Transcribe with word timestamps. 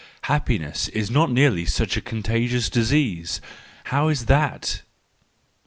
—Happiness 0.31 0.87
is 0.87 1.11
not 1.11 1.31
nearly 1.31 1.63
such 1.63 1.95
a 1.95 2.01
contagious 2.01 2.71
disease; 2.71 3.39
—how 3.85 4.07
is 4.07 4.25
that? 4.25 4.81